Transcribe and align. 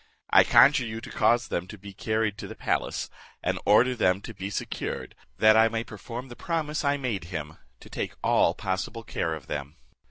I 0.31 0.43
conjure 0.43 0.87
you 0.87 0.99
to 0.99 1.11
cause 1.11 1.49
them 1.49 1.67
to 1.67 1.77
be 1.77 1.93
carried 1.93 2.35
to 2.39 2.47
the 2.47 2.55
palace, 2.55 3.07
and 3.43 3.59
order 3.67 3.93
them 3.93 4.19
to 4.21 4.33
be 4.33 4.49
secured, 4.49 5.13
that 5.37 5.55
I 5.55 5.67
may 5.67 5.83
perform 5.83 6.27
the 6.27 6.35
promise 6.35 6.83
I 6.83 6.97
made 6.97 7.25
him 7.25 7.59
to 7.81 7.87
take 7.87 8.15
all 8.23 8.55
possible 8.55 9.03
care 9.03 9.35
of 9.35 9.45
them." 9.45 9.75